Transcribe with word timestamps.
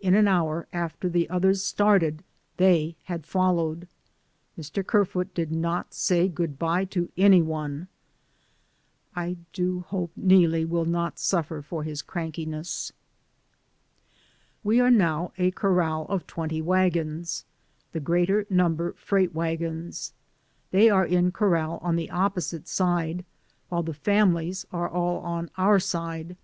In 0.00 0.16
an 0.16 0.26
hour 0.26 0.66
after 0.72 1.08
the 1.08 1.30
others 1.30 1.62
started 1.62 2.24
they 2.56 2.96
had 3.04 3.24
followed. 3.24 3.86
Mr. 4.58 4.84
Kerfoot 4.84 5.32
did 5.32 5.52
not 5.52 5.94
say 5.94 6.26
good 6.26 6.58
bye 6.58 6.84
to 6.86 7.08
any 7.16 7.40
one. 7.40 7.86
I 9.14 9.36
do 9.52 9.84
hope 9.86 10.10
Neelie 10.16 10.64
will 10.64 10.86
not 10.86 11.20
suffer 11.20 11.62
for 11.62 11.84
his 11.84 12.02
crankiness. 12.02 12.90
We 14.64 14.80
are 14.80 14.90
now 14.90 15.30
a 15.38 15.52
corral 15.52 16.04
of 16.08 16.26
twenty 16.26 16.60
wagons, 16.60 17.44
the 17.92 18.00
greater 18.00 18.46
number 18.50 18.94
freight 18.94 19.32
wagons; 19.36 20.12
they 20.72 20.90
are 20.90 21.06
in 21.06 21.30
corral 21.30 21.78
on 21.80 21.94
the 21.94 22.10
opposite 22.10 22.66
side, 22.66 23.24
while 23.68 23.84
the 23.84 23.92
fami 23.92 24.34
lies 24.34 24.66
are 24.72 24.88
all 24.88 25.18
on 25.20 25.48
our 25.56 25.78
side. 25.78 26.36